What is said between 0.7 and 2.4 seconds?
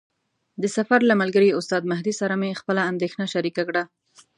سفر له ملګري استاد مهدي سره